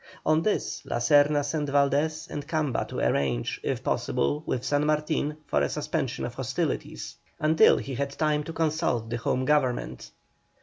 [0.25, 5.37] On this, La Serna sent Valdés and Camba to arrange, if possible, with San Martin
[5.45, 10.09] for a suspension of hostilities, until he had time to consult the Home Government.